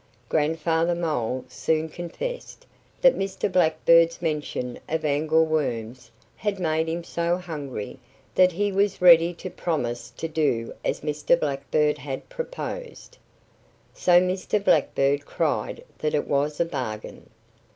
Grandfather 0.29 0.95
Mole 0.95 1.45
soon 1.47 1.87
confessed 1.87 2.65
that 3.01 3.15
Mr. 3.15 3.51
Blackbird's 3.51 4.19
mention 4.19 4.79
of 4.89 5.05
angleworms 5.05 6.09
had 6.35 6.59
made 6.59 6.89
him 6.89 7.03
so 7.03 7.37
hungry 7.37 7.99
that 8.33 8.51
he 8.53 8.71
was 8.71 8.99
ready 8.99 9.31
to 9.35 9.47
promise 9.51 10.09
to 10.17 10.27
do 10.27 10.73
as 10.83 11.01
Mr. 11.01 11.39
Blackbird 11.39 11.99
had 11.99 12.27
proposed. 12.29 13.19
So 13.93 14.19
Mr. 14.19 14.57
Blackbird 14.65 15.27
cried 15.27 15.83
that 15.99 16.15
it 16.15 16.27
was 16.27 16.59
a 16.59 16.65
bargain. 16.65 17.29